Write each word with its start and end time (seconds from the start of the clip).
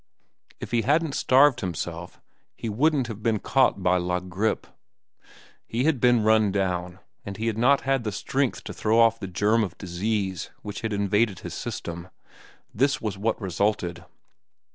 If 0.59 0.71
he 0.71 0.81
hadn't 0.81 1.13
starved 1.13 1.61
himself, 1.61 2.19
he 2.55 2.69
wouldn't 2.69 3.05
have 3.05 3.21
been 3.21 3.37
caught 3.37 3.83
by 3.83 3.97
La 3.97 4.19
Grippe. 4.19 4.65
He 5.67 5.83
had 5.83 6.01
been 6.01 6.23
run 6.23 6.51
down, 6.51 6.97
and 7.23 7.37
he 7.37 7.45
had 7.45 7.55
not 7.59 7.81
had 7.81 8.03
the 8.03 8.11
strength 8.11 8.63
to 8.63 8.73
throw 8.73 8.97
off 8.99 9.19
the 9.19 9.27
germ 9.27 9.63
of 9.63 9.77
disease 9.77 10.49
which 10.63 10.81
had 10.81 10.91
invaded 10.91 11.41
his 11.41 11.53
system. 11.53 12.09
This 12.73 12.99
was 12.99 13.15
what 13.15 13.39
resulted. 13.39 14.03